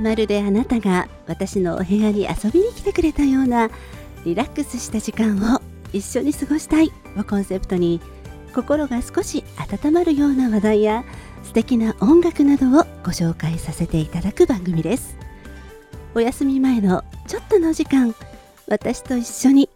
[0.00, 3.70] まるであなたが私のお部屋に遊びに来てくれたような
[4.24, 5.60] リラックスした時間を
[5.92, 8.00] 一緒に過ごしたいをコンセプトに
[8.54, 9.44] 心が少し
[9.82, 11.04] 温まるような話題や
[11.44, 15.16] 素敵な音楽などをご紹介させていただく番組です
[16.14, 18.14] お休み前のちょっとの時間
[18.66, 19.70] 私と一緒に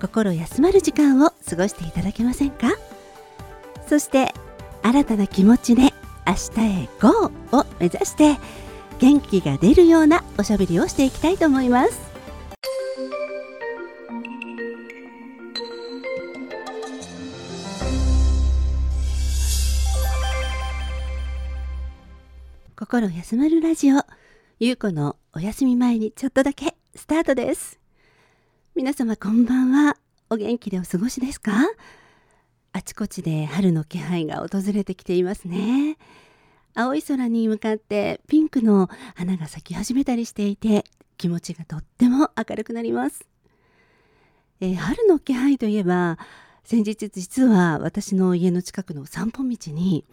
[0.00, 2.68] 心休まる時間を過ごしていただけませんか？
[3.88, 4.34] そして
[4.82, 5.94] 新たな気持ちで
[6.26, 7.32] 明日へ GO!
[7.52, 8.36] を目指して
[9.04, 12.00] 元気が出るようなおしゃべりをしていきたいと思います。
[22.74, 24.00] 心休まるラジオ。
[24.58, 27.78] ゆうこのお休み前にちょっとだけスタートです。
[28.74, 29.98] 皆様こんばんは。
[30.30, 31.52] お元気でお過ごしですか？
[32.72, 35.98] あちこちで春の気配が訪れてきていますね。
[36.74, 40.84] 青い空に向かってピンクの花が咲き始めたりしていて
[41.16, 43.26] 気持ちがとっても明るくなります、
[44.60, 46.18] えー、春の気配といえば
[46.64, 50.04] 先日実は私の家の近くの散歩道に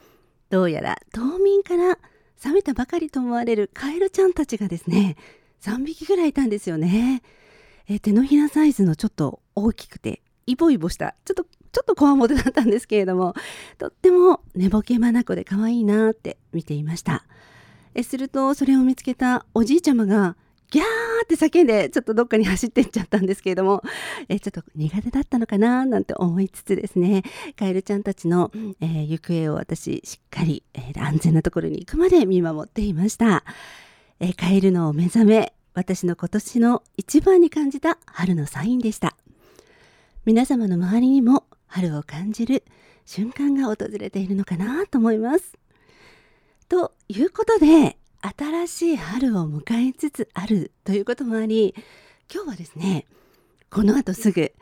[0.50, 1.98] どうやら冬眠から
[2.44, 5.16] 冷めたばかりと思われるカエルちゃんたちがですね
[5.62, 7.24] 3匹ぐらいいたんですよね、
[7.88, 13.34] えー、手のひらサイズのちょっと大きくてイボイボしたちょっとちょっとこわもてだったんですけれども
[13.78, 17.26] とっても寝ぼけ眼で可愛いなって見ていました。
[17.94, 20.38] えするとそれを見つけたおじいちゃまが
[20.70, 20.86] ギャー
[21.26, 23.84] って叫んでちょっとどっかに走っていっちゃったんですけれども
[24.30, 27.24] えちょっと苦手だったのかななんて思いつつですね
[27.58, 28.50] カエルちゃんたちの、
[28.80, 33.44] えー、行方を私しっかり、えー、安全なところに行くまで見守っていました、
[34.22, 39.16] えー、カエルの目覚め私の今年の一番に感じた春のサインでした。
[40.26, 42.64] 皆様の周りにも春を感じる
[43.06, 45.58] 瞬間が訪れているのかなと思います。
[46.68, 51.74] ということで新しい春を迎えつつあるということもあり
[52.34, 53.06] 今日はですね
[53.70, 54.54] この後すぐ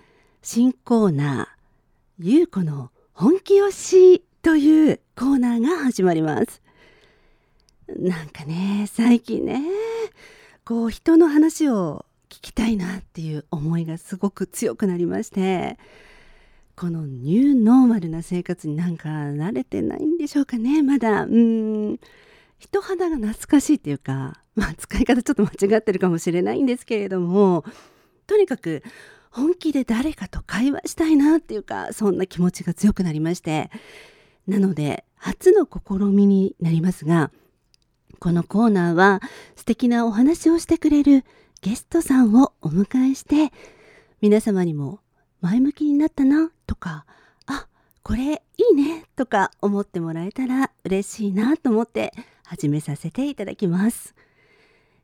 [0.42, 1.47] 新コーナー
[2.20, 6.62] 「ゆうこの本気推し」というコーナーが始まります。
[7.88, 9.62] なんかね最近ね
[10.64, 15.80] こう人の話を聞きたいなっていう思いがすごく強くなりまして
[16.79, 21.23] このニューノーマルな生活になんか慣れてないんでしょうかねまだ。
[21.23, 22.00] うん。
[22.57, 27.66] 人肌が懐かしいっていうかまあ使い方ちょっと間違ってるかもしれないんですけれども
[28.28, 28.81] とにかく
[29.29, 33.69] 本気で誰かと会話したいなっていうかそんな気持ちが強くなりまして
[34.47, 37.29] なので初の試みになりますが
[38.19, 39.22] このコーナーは
[39.57, 41.25] 素敵なお話をしてくれる
[41.61, 43.51] ゲストさんをお迎えして
[44.22, 45.00] 皆様にも
[45.41, 47.07] 前向きになったなとか
[47.47, 47.66] あ
[48.03, 52.13] これいいねとか思ってもらえたら嬉しいなと思って
[52.46, 54.13] 始めさせていただきます、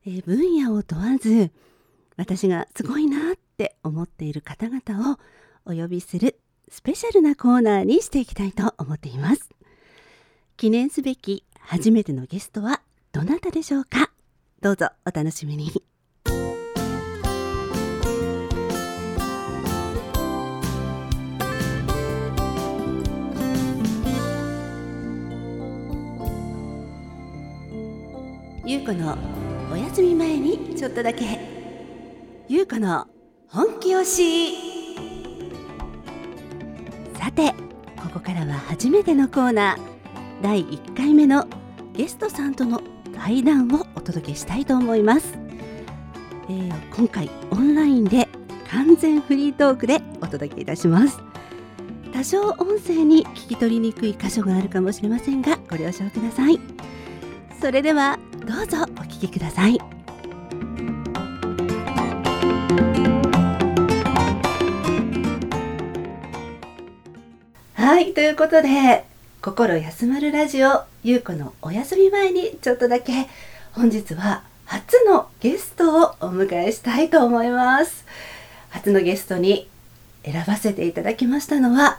[0.05, 1.49] えー、分野を問わず
[2.17, 5.19] 私がすごいなって思っている方々を
[5.65, 6.39] お呼びする
[6.69, 9.49] スペシャルなコーナーにしていきたいと思っています。
[10.57, 12.81] 記念すべき初めてのゲストは
[13.11, 14.11] どなたでしょうか？
[14.61, 15.94] どうぞお楽しみに。
[28.67, 29.15] ゆうこの
[29.71, 31.39] お休み前にちょっとだけ。
[32.47, 33.05] ゆうこの
[33.47, 34.53] 本気推し。
[37.19, 37.51] さて
[37.95, 39.79] ここからは初めてのコーナー。
[40.41, 41.45] 第1回目の
[41.93, 42.81] ゲストさんとの
[43.13, 45.37] 対談をお届けしたいと思います、
[46.49, 48.27] えー、今回オンラインで
[48.69, 51.19] 完全フリートークでお届けいたします。
[52.11, 56.59] 多少音声に聞き取りにくい箇所があるかもしれませんがご了承ください。
[57.61, 59.79] それではどうぞお聞きください。
[67.73, 69.05] はいということで
[69.41, 73.27] 心休まるラジオゆうこのお休み前にちょっとだけ
[73.73, 78.05] 本日は初のゲストをお迎えしたいと思います。
[78.69, 79.67] 初のゲストに
[80.23, 81.97] 選ばせていただきましたのは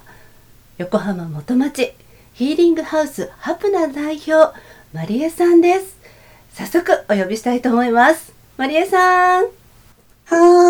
[0.78, 1.93] 横浜元町
[2.34, 4.56] ヒーリングハウスハプナ代表
[4.93, 5.95] マリエさんです。
[6.56, 9.50] 早速お呼びしたいと思いますマリエさんは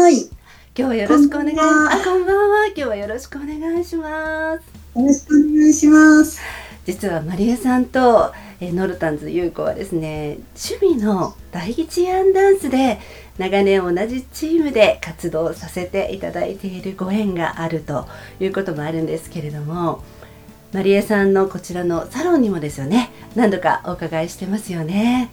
[0.09, 0.31] ーい。
[0.75, 6.41] 今日はよろしくお願いこんばんはあこんばんは今日はよろしくお願いしますよろしくお願いします。
[6.87, 12.99] 実はマリエさんと、えーノルタンズ優子はですね趣味の第一アンダンスで
[13.39, 18.09] 長年同じチームで活動させていただいているご縁があると
[18.41, 20.03] いうこともあるんですけれども
[20.73, 25.31] マリエさんのこちらのサロンにもですよね何度かお伺いしてますよね。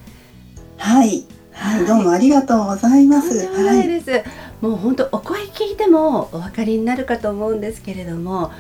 [0.83, 1.24] はい。
[1.53, 3.47] はい、どうもありがとうございます。
[3.47, 3.88] はいい。
[3.88, 4.21] です、
[4.59, 8.51] もう本当お声聞いてもお分かりになるかと思うんですけれども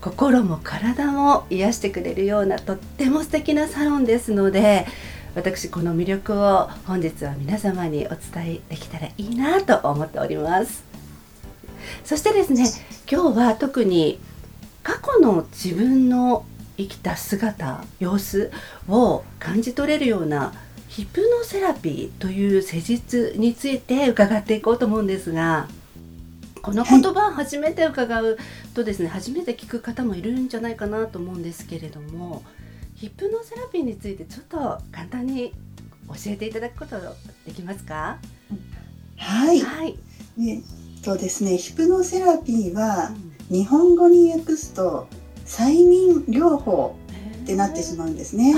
[0.00, 4.86] 心も体も癒してくれるようなとっても素敵なサロンですので
[5.36, 10.82] 私この魅力を本日は皆様にお伝えできたらいいなと思っております
[12.02, 12.64] そしてですね
[13.08, 14.18] 今日は特に
[14.82, 16.44] 過去の自分の
[16.76, 18.50] 生きた姿様子
[18.88, 20.52] を感じ取れるような
[20.98, 25.68] ヒプノセラピーという施術について伺っていこうと思うんですが
[26.60, 28.36] この言葉を初めて伺う
[28.74, 32.42] とですね、初めて聞く方もいるんじゃないかなと思うんですけれども
[32.96, 34.58] ヒプノセラピーについてちょっと
[34.90, 35.52] 簡単に
[36.08, 36.96] 教えていただくこと
[37.46, 38.18] できますか？
[39.18, 39.60] はい。
[39.60, 39.96] はい、
[40.40, 40.62] えっ
[41.04, 43.12] とですね、ヒプノセラピーは
[43.48, 45.06] 日本語に訳すと
[45.46, 46.96] 催眠療法
[47.44, 48.52] ってなってしまうんですね。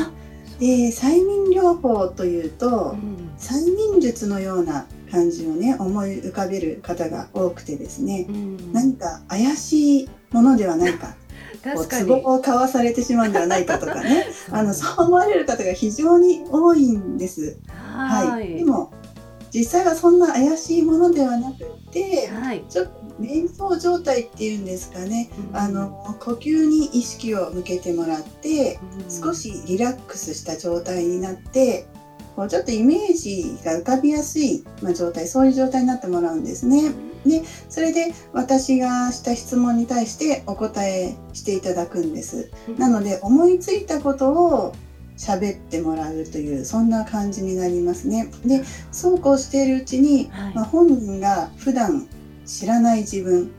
[0.60, 3.30] あで、催眠療法というとうん。
[3.38, 8.72] 催眠術のような感じをね思い浮かべる方が多くてですね、うん。
[8.72, 11.16] 何か怪しいものではないか、
[11.74, 14.26] こう確かを買わされてしまうんではないかとかね。
[14.52, 17.58] あのそう思われる方が非常に多いんです。
[17.68, 18.58] ははいい。
[18.58, 18.92] でも
[19.52, 21.58] 実際はそんな怪しいものではなく
[21.90, 22.64] て、はい。
[22.68, 25.30] ちょっと瞑想状態っていうんですかね。
[25.50, 25.90] うんあの
[26.20, 31.86] 呼吸に意識を向けてもらって、うん少しリラックスした状態になって、
[32.36, 36.92] こうちょっとイメージが浮かびやすい、まあ、状態、そういう状態になってもらうんですね。
[37.68, 42.50] それで私がした質問に対してお答えしていただくんです。
[42.78, 44.74] なので思いついたことを
[45.18, 48.30] 喋ってもらうというそんな感じになりますね。
[48.46, 52.08] でそうこうしているうちに、はいまあ、本人が普段
[52.50, 53.50] 知らない自分、うん。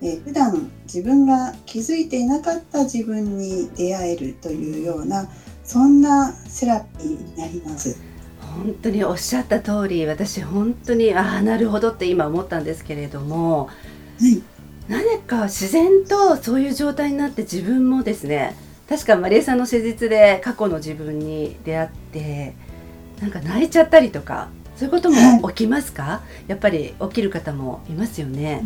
[0.00, 5.28] えー普段自分が気づいていなかった自分に出会えるというような
[5.64, 8.00] そんなセラピーになります。
[8.40, 14.42] 本当におっしゃった通り私本当にああなるほどって今思ったんですけれどもはい、
[14.88, 18.56] 何か自然とそういう状態になって自分もですね
[18.88, 22.54] 確かマリエさんの施術で過去の自分に出会って
[23.20, 28.64] なんか泣いちゃったりとかそういうことも起きますか、やっぱり起きる方もいますよね。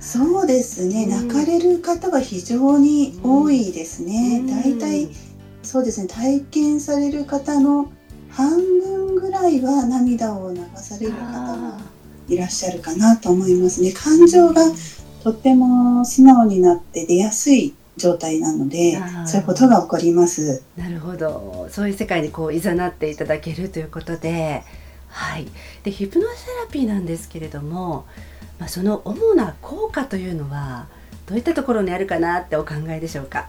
[0.00, 1.28] そうですね、うん。
[1.28, 4.38] 泣かれる方は非常に多いですね。
[4.40, 4.46] うん。
[4.46, 5.08] だいたい
[5.62, 6.08] そうですね。
[6.08, 7.92] 体験される方の
[8.30, 11.78] 半分ぐらいは涙を流される方があ
[12.28, 13.92] いらっしゃるかなと思いますね。
[13.92, 14.62] 感情が
[15.22, 20.62] とっても素直になって出やすい状態なのでそういうことが起こります。
[20.78, 21.68] ーなるほど。
[21.70, 24.64] そういう世界にこういざなっていただけるということで,、
[25.16, 25.46] はい、
[25.84, 28.04] でヒプノセラピーなんですけれども、
[28.58, 30.88] まあ、その主な効果というのは
[31.26, 33.48] どういったところにあるかなってお考えでしょうか？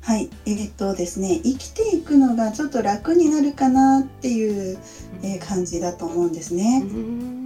[0.00, 4.78] はい、えーっとですね生きていくのがちょっと楽になるかなっていう、
[5.22, 6.82] えー感じだと思うんですうね。
[6.84, 7.39] ーん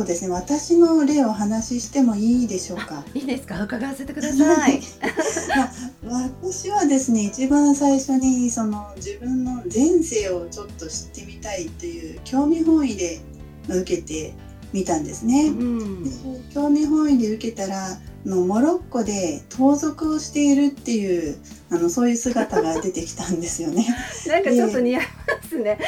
[0.00, 3.04] そうですね私の例をお話ししてもいいでしょうか？
[3.12, 3.62] いいですか？
[3.62, 4.80] 伺わせてください。
[6.02, 13.20] まあ私はですね一番最初にその自分の前世をちょっと知ってみたいという興味本位で
[13.68, 14.32] 受けて
[14.72, 15.48] みたんですね。
[15.48, 16.10] うんで
[16.54, 21.38] 興味本位で受けたらあのモロッコで盗賊をしているっていう
[21.70, 23.86] あのそういう姿が出てきたんですよね。
[24.28, 25.78] なんかちょっと似合いますね。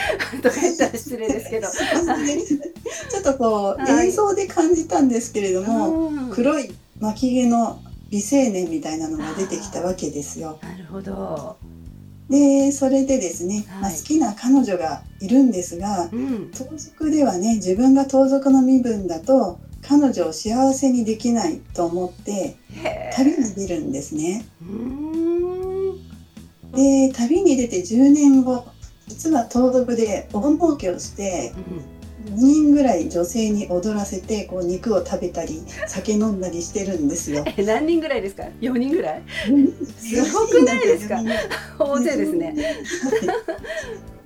[0.43, 1.69] とか言ったら失礼ですけど。
[1.69, 10.59] ちょっとこう、はい映像で感じたんですけれども、うん黒い巻き毛の美青年みたいなのが出てきたわけですよ。
[10.63, 11.57] なるほど。
[12.31, 16.51] でそれでですね、まあ、はい好きな彼女がいるんですがうん。
[16.51, 22.57] 盗賊ではね自分が盗賊の身分だと彼女を幸せにできないと思って
[23.15, 24.47] 旅に出るんですね。
[26.75, 28.65] で旅に出て10年後
[29.09, 31.53] 実は盗賊で大儲けをして
[32.25, 37.45] 2人ぐらい女性に踊らせてこう肉を食べたり酒飲んだりしてるんですよ。
[37.57, 38.45] え何人ぐらいですか？
[38.61, 39.23] 四人ぐらい？
[39.99, 41.21] すごくないですか？
[41.79, 42.55] 大勢ですね。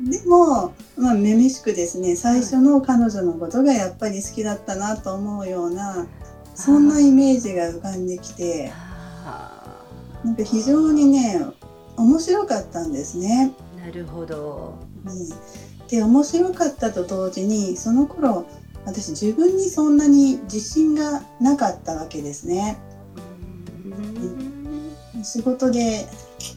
[0.01, 6.07] でも、まあ、めめしくですね最初の彼女のことがやっぱり好きだったなと思うような
[6.55, 8.71] そんなイメージが浮かんできて
[9.25, 9.83] あ
[10.23, 11.41] なんか非常にね
[11.97, 13.53] 面白かったんですね。
[13.79, 14.75] なるほど。
[15.07, 15.13] うん、
[15.89, 18.47] で面白かったと同時にその頃
[18.85, 22.79] 私自分にそんなに自信がなかったわけですね。
[25.25, 26.07] 仕事で、え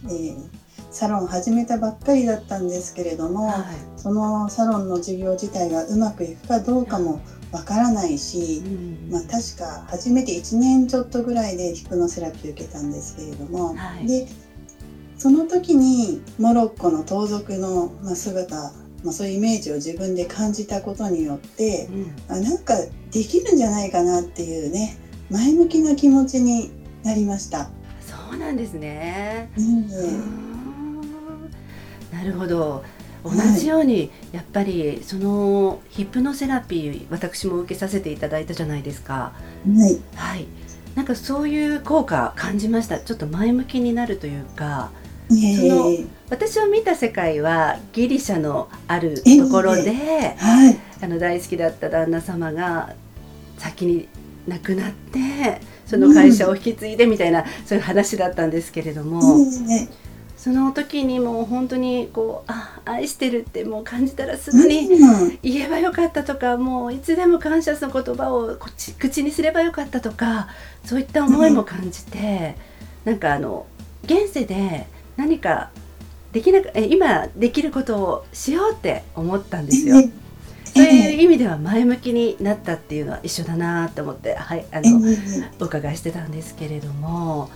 [0.07, 0.49] ー、
[0.91, 7.21] サロン始めたばっかりだったんですけれども、はい、そのサロンの授業自体がうまくいくかどうかも
[7.51, 14.27] わからないし、うん、まあ、確か初めて1年ちょっとぐらいでヒプノセラピー受けたんですけれども、はい、で
[15.17, 18.71] その時にモロッコの盗賊の、まあ、姿、
[19.03, 22.75] まあ、そういうイメージを自分で感じたことによって、うん、あなんか
[23.11, 24.97] できるんじゃないかなっていうね
[25.29, 26.71] 前向きな気持ちに
[27.03, 27.69] なりました。
[28.01, 31.01] そうなんですね、うん、
[32.11, 32.83] なるほど。
[33.23, 39.33] 同じようにやっぱりそのヒプノセラピー私も受けさせていただいたじゃないですか。
[39.77, 40.47] はい、はい、
[40.95, 42.99] なんかそういう効果感じました。
[42.99, 44.91] ちょっと前向きになるというか。
[45.29, 45.95] その
[46.29, 49.91] 私を見た世界はギリシャのあるところで、
[50.37, 52.93] はい、あの大好きだった旦那様が
[53.57, 54.07] 先に
[54.47, 59.21] 亡くなってその会社を引き継いでみたいな、うん、そういう話だったんですけれども、
[60.37, 64.87] その時にもう本当にこうあ愛してるってもう感じたらすぐに
[65.43, 68.57] 言えばよかったとか、もういつでも感謝の言葉を
[68.97, 70.47] 口にすればよかったとか
[70.85, 72.55] そういった思いも感じて、
[73.03, 73.65] なんかあの
[74.05, 74.87] 現世で
[75.19, 75.69] 何か
[76.31, 79.97] できなく今できることをしようって思ったんですよ。
[80.63, 85.01] そういう意味では前向きになったっていうのは一緒だなと思って、はい、あの、
[85.59, 87.49] お伺いしてたんですけれども、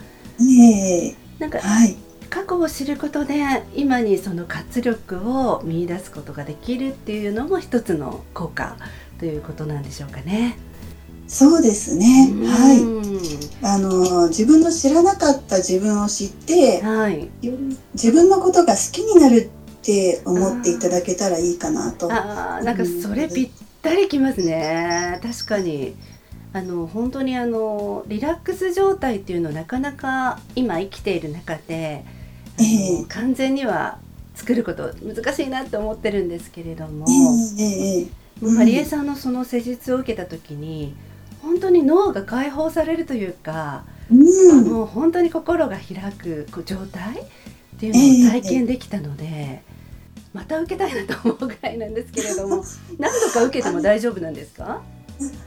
[1.39, 1.95] なんか、はい、
[2.29, 3.35] 過去を知ることで
[3.75, 8.75] 今にその活力を見出すことができるっていうのも一つの効果
[9.19, 10.57] ということなんでしょうかね。
[11.27, 12.29] そうですね。
[12.45, 13.65] はい。
[13.65, 17.29] あの自分の知らなかった自分を知って、はい、
[17.93, 19.49] 自分のことが好きになる
[19.79, 22.11] って思っていただけたらいいかなと。
[22.11, 23.49] ああ、なんかそれぴっ
[23.81, 25.19] たりきますね。
[25.23, 25.95] 確かに。
[26.55, 32.05] あの本当にあのリラックス状態っていうのはなかなか今生きている中で
[32.59, 33.99] えー、完全には
[34.35, 37.05] 作ること難しいなって思ってるんですけれども、
[37.59, 40.95] えー、マリエさんのその施術を受けた時に
[41.43, 52.63] 本当に脳が解放されるというか、うん、もう本当に心が開く状態っていうのを体験できたので、えー、また受けたいなと思うぐらいなんですけれども
[52.97, 54.81] 何度か受けても大丈夫なんですか？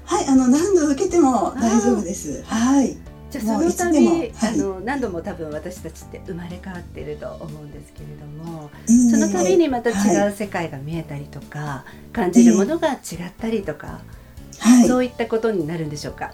[0.04, 2.42] はいあの何度受けても大丈夫です。
[2.44, 2.96] はい。
[3.28, 12.98] じゃあその度、はい、あの何度も多分私たちって生まれ変わっていると思うんですけれども、その度にまた違う世界が見えたりとか、はい、感じるものが違っ
[13.36, 14.00] たりとか、
[14.60, 16.32] はい、そういったことになるんでしょうか？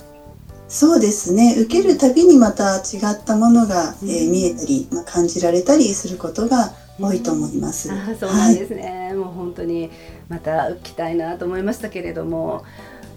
[0.69, 1.55] そうですね。
[1.59, 7.91] 受けるたびにまた違ったものが、えー、見えたり、まあ、感じられたりすることが多いと思います。
[7.91, 9.91] うん、あそうなんですね、はい、もう本当に
[10.29, 12.65] また受きたいなと思いましたけれども。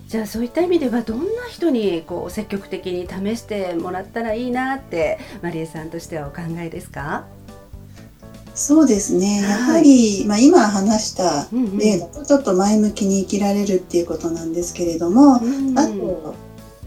[0.07, 7.25] じゃあそういった意味ではどんな人にこう積極的に試してもらったらいいなってマリエさんとしてはお考えですか？
[8.55, 11.47] そうですね、やはり、まあ、今話した
[11.77, 16.33] 例だとちょっと前向きに生きられるっていうことなんですけれども、うんうん、あと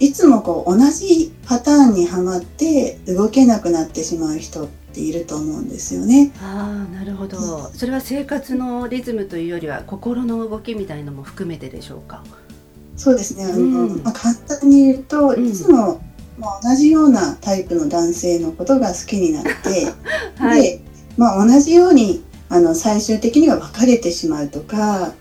[0.00, 6.32] いつもこう同じパターンにはまって動けなくなってしまう人っていると思うんですよね。
[6.40, 12.24] ああなるほど、それは生活のリズムというよりは心の動きみたいのも含めてでしょうか？
[12.96, 13.58] そうですね、あの、う
[13.98, 16.00] ん、まあ、簡単に言うと、いつも、
[16.38, 19.92] まあ、同じようなタイプの男性のことが好きになって、
[20.38, 20.82] はい、で、
[21.18, 25.12] まあ、同じようにあの最終的には別れてしまうとか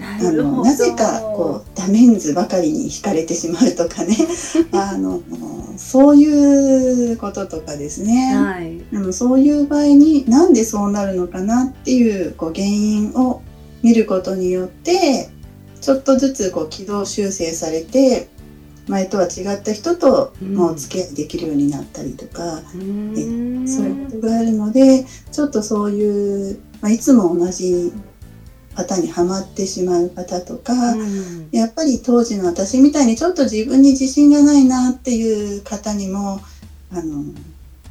[0.00, 4.16] あのなぜかこうダメンズばかりに惹かれてしまうとかね。
[4.72, 5.20] あの
[5.76, 13.42] そういうこととかですね、はい、あのそういう場合になんでそうなるのかなっていうこう原因を
[13.82, 15.30] 見ることによって
[15.80, 18.28] ちょっとずつこう軌道修正されて
[18.86, 27.92] 前とは違った人ともう付き合いできるようになったりとか、うん、そういうことがあるのでちょっとそういう、まあ、いつも同じ
[28.74, 36.40] 方にはまってしまう方とか、うん、やっぱり当時の私みたいにちょっと自分に自信がないなっていう方にも
[36.92, 37.24] あの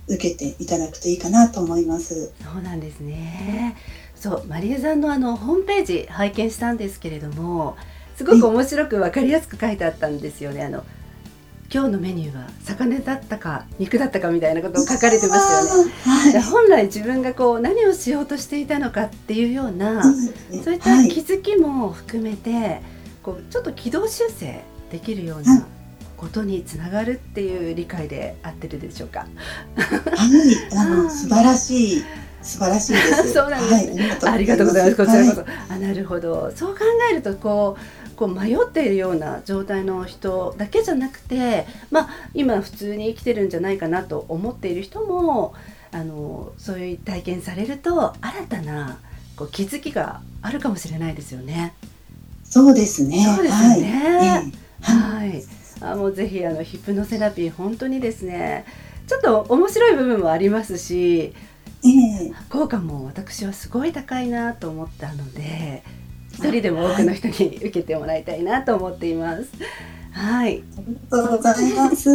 [0.08, 2.34] 受けていただくといいかなと思います。
[2.44, 3.78] そうなんですね。
[4.16, 7.76] そうマリエさんのあのホームページ拝見したんですけれども
[8.16, 10.64] すごく面白く分かりやすく書いてあったんですよね。
[10.64, 10.84] あの
[11.74, 15.92] 今日のメニューは魚だったか肉だったかみたいなことを書かれてますよね。
[16.06, 20.04] はい、本来自分がこう何をしようとしていたのかっていうような、
[20.64, 22.82] そういった気づきも含めて、
[23.24, 25.66] こうちょっと軌道修正できるような
[26.16, 29.22] ことにつながるっていう理解で合ってるでしょうか。
[29.22, 32.04] はい、あの素晴らしい。
[32.44, 33.34] 素晴らしいです。
[33.34, 34.98] そうなんですね、はい、ありがとうございます。
[34.98, 36.52] こちらこそ、はい、あ、なるほど。
[36.56, 45.54] そう考えると、こう、こう迷っているような状態の人だけじゃなくて、まあ、今普通に生きてるんじゃないかなと思っている人も。
[45.94, 48.98] あの、そういう体験されると、新たな
[49.36, 51.74] こう気づきがあるかもしれないですよね。
[52.44, 53.24] そうですね。
[53.24, 54.52] そうですね。
[54.82, 55.28] はい。
[55.30, 55.44] はい、
[55.82, 58.66] あもうぜひあのヒプノセラピー本当にですね、
[59.08, 61.34] ちょっと面白い部分もありますし、
[61.84, 65.84] えー、効果も私はすごい高いなと思ったので、
[66.34, 69.50] 一人でも多くの人に受けてもらいたいなと思っています。
[70.12, 70.64] はい。
[70.78, 72.10] ありがとうございます。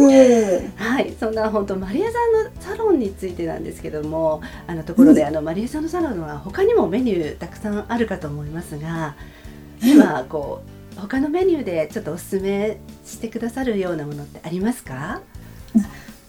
[0.77, 9.15] はい、そんな本当マリエさんのサロンについてなんですけども、あのところで、うん、あのマリエさんのサロンは他にもメニューたくさんあるかと思いますが、
[9.83, 10.61] 今こ
[10.95, 15.21] う他のメニューでちょっとお勧めしてくださるようなものってありますか？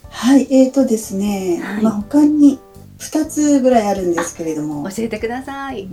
[0.09, 2.59] はい、えーとですね、はい、まあ他に
[2.99, 5.89] 二つぐらいあるんですけれども、教えてください。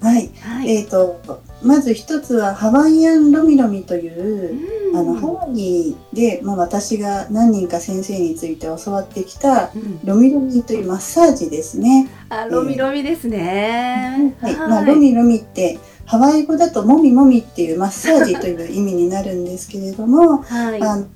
[0.00, 9.72] はい、はい、えっ、ー、とまず一つはハワイアンロミロミという、うん、あのハワイで、まあ、私が何人か先生について教わってきた、
[10.04, 12.08] ロミロミというマッサージですね。
[12.28, 14.34] あロミロミですね。
[14.40, 21.06] えー、はい、はい、まあ、ロミロミってハワイ語だともみもみっていうマッサージという意味になるんですけれども、はい、あの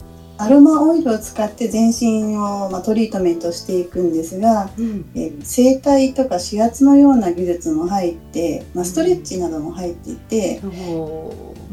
[0.43, 10.67] アロマオイルを使って全身を、まあ、トリートメントしていくんですが、うん、え整体とか指圧のような技術も入って、まあ、ストレッチなども入っていて、う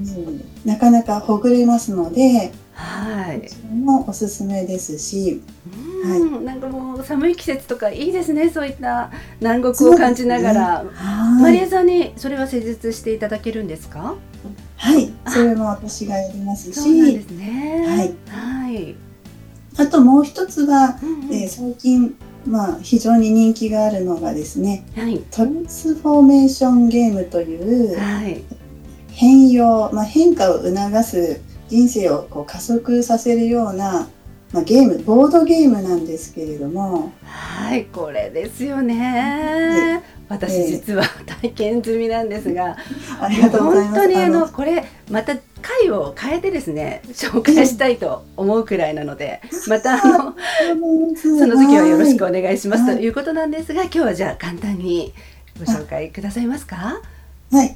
[0.01, 5.41] ん、なかなかほぐれますので、はい、それもおすすめですし、
[6.03, 10.89] はい、なんかもう寒い季節とかいいですねそういった南国を感じながら、ね、
[11.41, 14.15] マリエさんにそれは施術していただけるんですか
[14.77, 17.85] はい、それも私がやりますし、そうですね。
[17.85, 18.15] はい。
[18.83, 18.95] はい。
[19.77, 28.43] あともう一つは、うんうん、えー、最近まあ非常に人気があるのがですね、はい、トランスフォーメーションゲームという、はい、
[29.11, 34.09] 変容、まあ変化を促す人生をこう加速させるような
[34.51, 37.13] まあ、ゲームボードゲームなんですけれども。
[37.23, 41.03] はいこれですよね、私実は
[41.41, 42.77] 体験済みなんですが、
[43.19, 43.99] ありがとうございます。
[43.99, 50.35] 本当にあのこれまた回を変えてですね紹介したいと思うくらいなので、 またあの
[51.15, 55.13] その時はよろしくお願いします、ということなんですが今日はじゃあ簡単に
[55.59, 56.75] ご紹介くださいますか？
[56.75, 57.18] はい、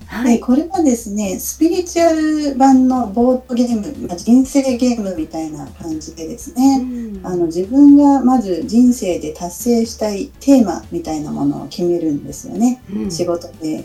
[0.06, 13.84] はい、これはですねスピリチュアル版のボードゲーム、まあ、人生ゲームみたいな感じでですね、うん、あの自分がまず人生で達成したいテーマみたいなものを決めるんですよね、うん、仕事で、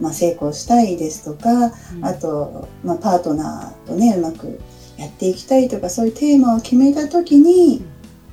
[0.00, 4.60] まあ、成功したいですとか、うん、あと、まあ、パートナーとねうまく
[4.96, 7.84] やっていきたいとかそういうテーマを決めた時に、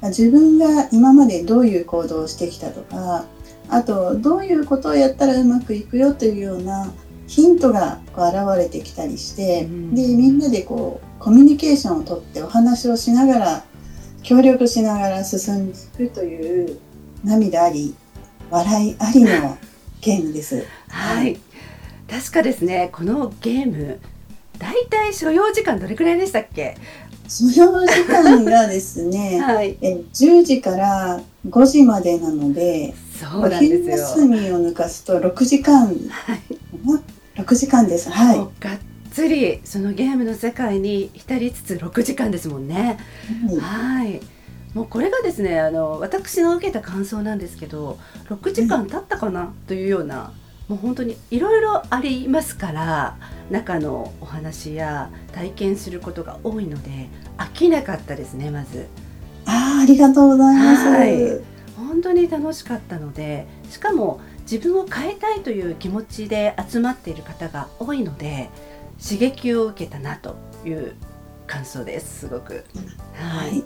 [0.01, 3.25] 自分が今までどういう行動をしてきたとか
[3.69, 6.91] あとどういうことをやったらうまくいくよというような
[7.27, 13.63] ヒントがこう現れてきたりして、うん、でみんなでこうコミュニケーションをとってお話をしながら
[14.21, 16.79] 協力しながら進んでいくという
[17.23, 17.95] 涙あり
[18.49, 19.57] 笑いありの
[20.01, 20.65] ゲームです。
[20.89, 21.39] はい、
[22.07, 23.99] 確かですねこのゲーム
[24.59, 26.77] だいたい所要時間どれくらいでしたっけ？
[27.27, 35.95] 所要時間がですね、 はい、え10時から5時までなのでそうなんですよ休みを抜かすと6時間、はい、
[37.35, 38.09] 6時間です。
[38.09, 38.37] はい。
[38.59, 38.79] がっ
[39.11, 42.97] つりそのゲームの世界に浸りつつ6時間ですもんね。
[43.49, 44.21] うん、はい。
[44.73, 47.97] もうこれがですねあの私の受けた感想なんですけど
[48.27, 49.53] 6時間経ったかな？
[49.67, 50.33] というような、
[50.67, 53.15] もう本当にいろいろありますから
[53.49, 58.87] 中のお話や体験することが多いので飽きなかったですねまず。
[59.45, 60.87] ああありがとうございます。
[60.89, 68.49] はい本当に楽しかったのでしかも自分を変えたいという気持ちで集まっている方が多いので
[69.01, 70.35] 刺激を受けたなと
[70.65, 70.95] いう
[71.47, 72.63] 感想ですすごく。
[73.13, 73.63] はい、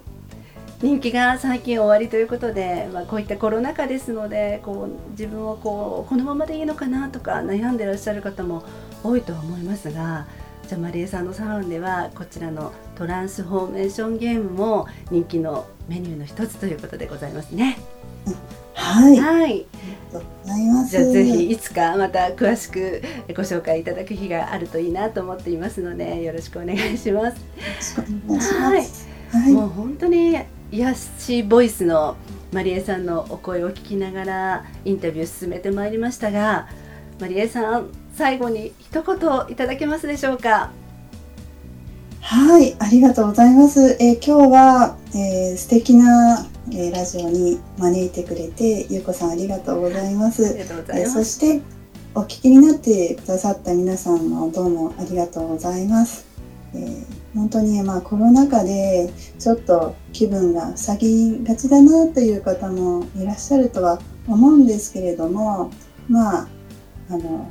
[0.82, 8.64] 人気が最近終わりということで、まあ、こういったコロナ禍ですのでこう自分をこうこのままでいいのかなとか悩んでらっしゃる方も
[9.04, 10.28] 多いとは思いますが
[10.68, 17.80] じゃあマリエさんのサロンではこちらのトランスフォーメーションゲームも人気のメニューの一つということでございますね。
[18.74, 19.18] はい。
[19.18, 19.66] はい。
[20.90, 27.38] じゃあぜひいつかまた詳しくご紹介いただく日があるといいなと思っていますのでよろしくお願いします。
[27.96, 28.86] はい。
[29.32, 30.38] はい、もう本当に
[30.70, 32.18] 癒しボイスの
[32.52, 36.68] マリエさんのお声を聞きながらインタビュー進めてまいりましたが、
[37.22, 39.16] マリエさん最後に一言
[39.48, 40.72] いただけますでしょうか？
[42.22, 43.98] はい、ありがとうございます。
[44.00, 50.54] えー今日は、えー素敵な、えーラジオに招いてくれて、ゆうこさんありがとうございます。
[50.54, 51.62] りがとうごえーそして
[52.16, 56.26] お聞きになってくださった皆さんもどうもありがとうございます。
[56.74, 65.72] えー本当に、まあ、コロナ禍でちょっと気分が下ぎがちだなという方もいらっしゃるとは思うんですけれども
[66.08, 66.48] まあ
[67.12, 67.48] あの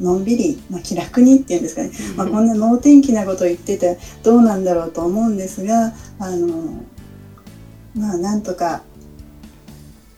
[0.00, 6.82] のんびり、まあ、気楽にっていうんですかね、まあ、こんな能天気なことを言っててどうなんだろうと思うんですがあの
[7.94, 8.82] まあなんとか、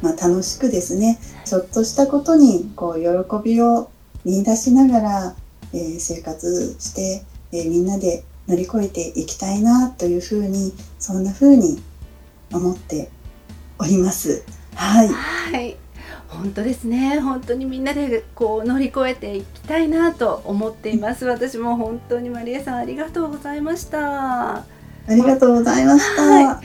[0.01, 3.91] まあ、楽しくですねちょっとしたことにこう喜びを
[4.25, 5.37] 見出しながら、
[5.73, 11.81] えー生活して、えーみんなで乗り越えていきたいなというふうにそんなふうに
[12.53, 13.11] 思って
[13.79, 14.45] おります。
[14.75, 15.82] はい、はい
[16.33, 17.21] 本当ですね。
[17.21, 21.25] 本当にみんなでこう乗り越えていきたいなと思っています。
[21.27, 24.57] 私も本当にマリエさんありがとうございました。
[24.57, 24.65] あ
[25.09, 26.23] りがとうございました。
[26.23, 26.61] は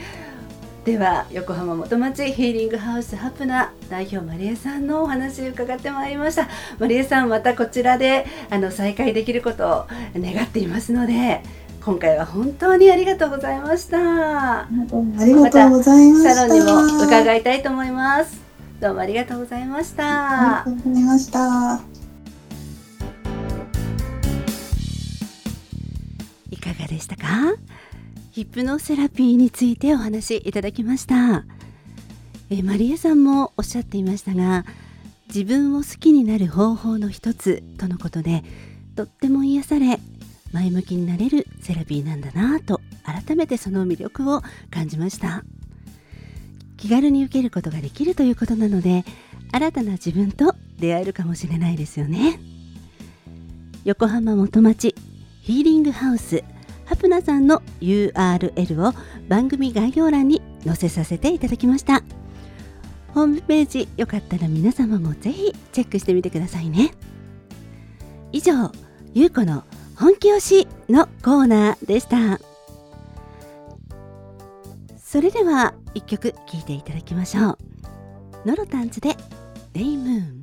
[0.84, 6.48] では横浜元町ヒーリングハウスハプナ代表マリエさんのお話伺ってまいりました。
[6.78, 11.42] マリエさんまたこちらであの再会できることを願っていますので
[11.84, 13.98] 今回は本当にありがとうございました。
[13.98, 16.34] ありがとうございました。
[16.34, 18.47] サロンにも伺いたいと思います
[18.80, 20.60] どうもありがとうございました。
[20.60, 21.80] ありがとうございました。
[26.50, 27.56] いかがでしたか？
[28.30, 31.44] ヒップノセラピーについてお話しいただきました。
[32.50, 34.64] えマリエさんもおっしゃっていましたが
[35.26, 38.44] 自分を好きになる方法の一つとのことで
[38.94, 39.98] とっても癒され
[40.52, 45.42] 前向きになれるセラピーなんだなぁと改めてその魅力を感じました
[46.78, 49.04] 気軽に受けることができるということなので
[49.52, 52.40] 新たな自分と出会えるかもしれないですよね。
[53.84, 54.94] 横浜元町
[55.42, 56.42] ヒーリングハウス
[56.84, 58.94] ハプナさんの URL を
[59.28, 62.02] 番組概要欄に載せさせていただきました。
[63.14, 66.92] ホームページよかったら皆様もぜひチェックしてみてくださいね。
[68.32, 68.70] 以上
[69.14, 69.64] ゆうこの
[69.96, 72.38] 本気推しのコーナーでした。
[74.98, 77.58] それでは一曲聴いていただきましょう。
[78.46, 79.16] ノロタンズで
[79.74, 80.37] レイムーン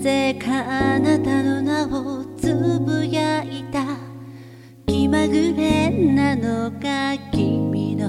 [0.00, 3.84] ぜかあなたの名をつぶやいた
[4.86, 8.08] 気まぐれなのが君の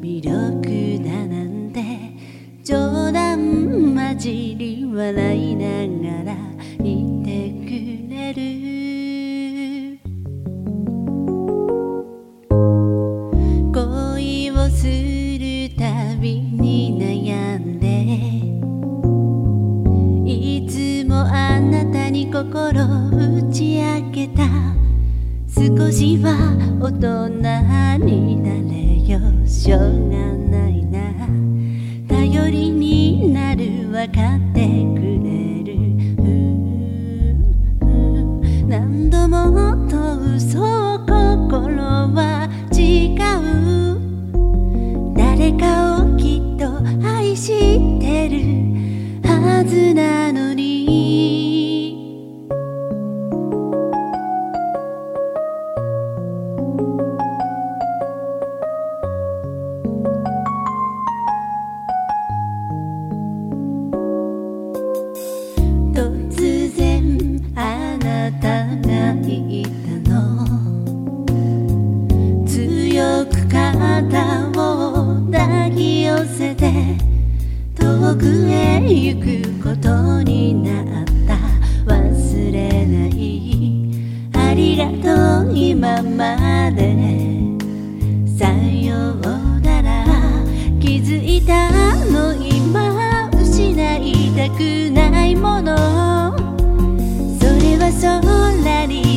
[0.00, 1.84] 魅力だなんて
[2.64, 6.09] 冗談交じり笑いながら
[22.50, 24.42] 心打ち明けた。
[25.54, 26.34] 少しは
[26.80, 27.28] 大人
[28.04, 29.20] になれよ。
[29.46, 29.78] しょう
[30.10, 30.16] が
[30.58, 30.98] ないな。
[32.08, 35.78] 頼りになる分かってくれる。
[38.66, 43.94] 何度もと嘘を心は違う。
[45.16, 46.66] 誰かをきっと
[47.06, 47.89] 愛して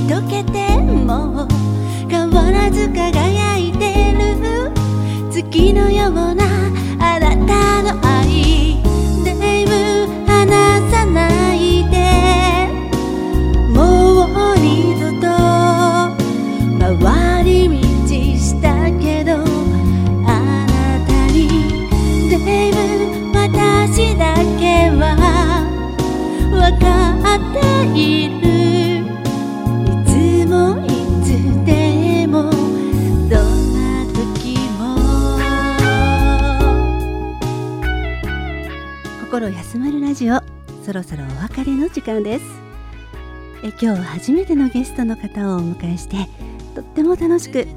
[0.08, 1.48] 溶けても
[2.10, 4.24] 変わらず輝いてる。
[5.32, 6.46] 月のような
[7.00, 8.78] あなたの愛
[9.24, 9.72] デイブ
[10.26, 10.42] 離
[10.92, 11.96] さないで
[13.74, 15.28] もう二度と
[17.04, 19.38] 回り道したけど
[20.28, 20.30] あ
[20.68, 20.72] な
[21.08, 21.40] たに
[22.30, 22.34] デ
[22.70, 22.78] イブ
[23.38, 25.02] 私だけは
[26.52, 26.86] 分か
[27.36, 28.43] っている。
[39.44, 40.36] 心休まるラジオ
[40.86, 42.46] そろそろお別れの時間です。
[43.62, 46.30] え今日初めてのゲストの方をお迎えして
[46.74, 47.68] とっても楽しく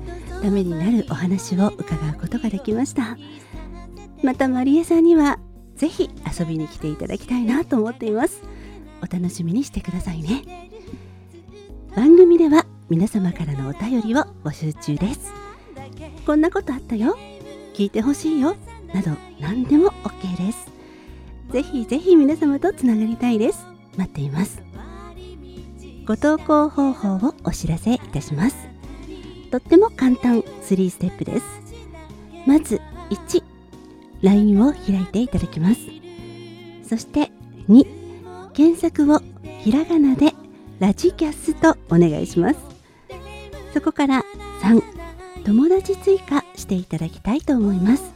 [0.43, 3.19] ためになるお話を伺うことができました。
[4.23, 5.41] またマリエさんには
[5.75, 8.43] ぜひ遊びに来ていただきたいなと思っています。
[9.03, 10.71] お楽しみにしてくださいね。
[11.97, 15.33] 番組では皆様からのお便りを募集中です。
[16.25, 17.17] こんなことあったよ。
[17.75, 18.55] 聞いてほしいよ。
[18.95, 20.66] など何でも OK です。
[21.57, 23.65] ぜひぜひ皆様とつながりたいです。
[23.97, 24.63] 待っています。
[26.05, 28.57] ご投稿方法をお知らせいたします。
[29.51, 31.47] とっても簡単3ステップです。
[32.47, 33.43] まず1
[34.21, 35.81] LINE を開いていただきます。
[36.87, 37.31] そして
[37.71, 37.87] 2
[38.53, 39.23] 検索を
[39.61, 40.35] ひらがなで
[40.79, 42.59] ラジキャスとお願いします。
[43.73, 44.23] そこから
[44.61, 44.83] 3
[45.47, 48.13] 友達追加していただきたいと思います。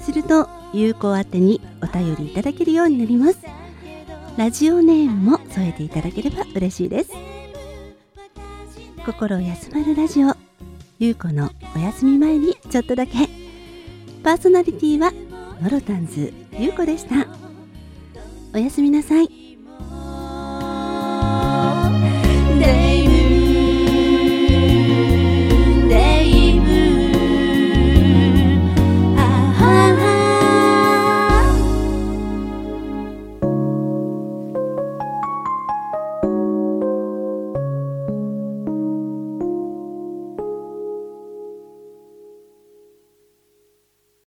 [0.00, 3.38] すると有効宛てにお便りいただけるようになります。
[4.36, 7.10] ラジオネームも添えていただければ嬉しいです。
[9.04, 10.34] 心休まるラジオ
[10.98, 13.12] ゆうこのお休み前にちょっとだけ。
[14.22, 15.12] パーソナリティは
[15.60, 17.26] ノロタンズゆうこでした。
[18.54, 19.41] おやすみなさい。